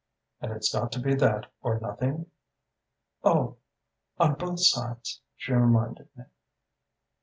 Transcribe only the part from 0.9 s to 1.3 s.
to be